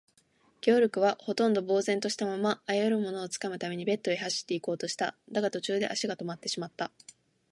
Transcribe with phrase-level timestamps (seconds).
[0.61, 5.15] ゲオルクは、ほとんど呆然ぼうぜんとしたまま、あらゆるものをつかむためベッドへ走っていこうとした。
[5.31, 6.89] だが、途中で足がとまってしまった。